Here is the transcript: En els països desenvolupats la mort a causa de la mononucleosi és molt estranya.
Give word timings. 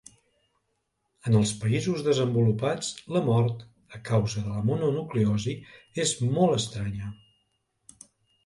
En 1.31 1.35
els 1.39 1.49
països 1.63 2.05
desenvolupats 2.07 2.89
la 3.17 3.21
mort 3.27 3.61
a 3.99 4.01
causa 4.09 4.43
de 4.47 4.57
la 4.57 4.65
mononucleosi 4.71 5.55
és 6.07 6.15
molt 6.39 6.59
estranya. 6.63 7.13